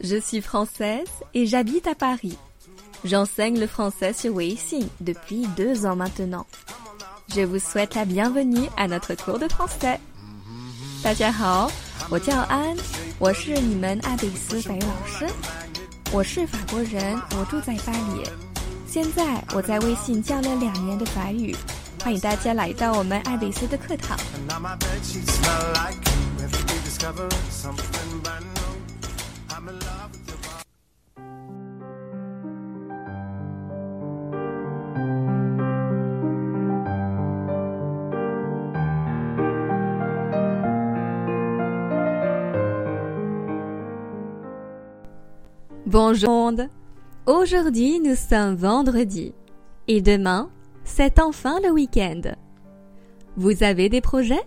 [0.00, 2.36] Je suis française et j'habite à Paris.
[3.04, 6.46] J'enseigne le français sur Weixin depuis deux ans maintenant.
[7.34, 9.98] Je vous souhaite la bienvenue à notre cours de français.
[11.02, 11.70] 大家好，
[12.10, 12.76] 我叫安，
[13.18, 15.26] 我是你们阿比斯法语老师。
[16.12, 18.22] 我是法国人，我住在巴黎。
[18.86, 21.54] 现在我在微信教了两年的法语，
[22.02, 24.16] 欢迎大家来到我们艾比斯的课堂。
[45.86, 46.50] Bonjour.
[47.26, 49.32] Aujourd'hui nous sommes vendredi
[49.86, 50.50] et demain
[50.82, 52.22] c'est enfin le week-end.
[53.36, 54.42] Vous avez des projets?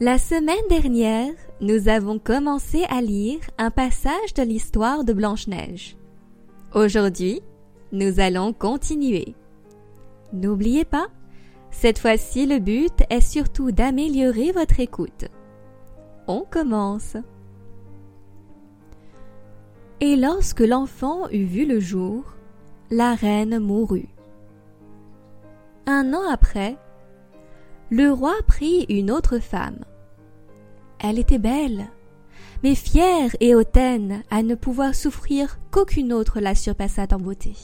[0.00, 5.98] La semaine dernière, nous avons commencé à lire un passage de l'histoire de Blanche-Neige.
[6.74, 7.42] Aujourd'hui,
[7.92, 9.34] nous allons continuer.
[10.32, 11.08] N'oubliez pas,
[11.70, 15.26] cette fois-ci le but est surtout d'améliorer votre écoute.
[16.26, 17.18] On commence.
[20.00, 22.24] Et lorsque l'enfant eut vu le jour,
[22.90, 24.08] la reine mourut.
[25.86, 26.76] Un an après,
[27.90, 29.84] le roi prit une autre femme.
[30.98, 31.86] Elle était belle,
[32.62, 37.54] mais fière et hautaine à ne pouvoir souffrir qu'aucune autre la surpassât en beauté.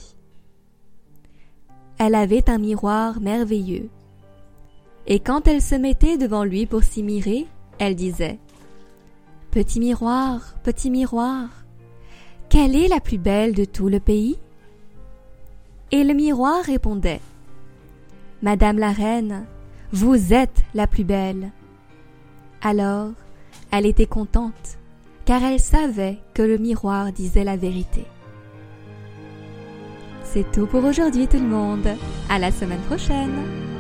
[1.99, 3.89] Elle avait un miroir merveilleux,
[5.07, 7.47] et quand elle se mettait devant lui pour s'y mirer,
[7.79, 8.39] elle disait
[9.51, 11.66] Petit miroir, petit miroir,
[12.57, 14.39] quelle est la plus belle de tout le pays?
[15.93, 17.21] Et le miroir répondait
[18.41, 19.45] Madame la reine,
[19.93, 21.51] vous êtes la plus belle.
[22.63, 23.11] Alors,
[23.71, 24.79] elle était contente,
[25.27, 28.07] car elle savait que le miroir disait la vérité.
[30.25, 31.89] C'est tout pour aujourd'hui tout le monde.
[32.31, 33.76] À la semaine prochaine.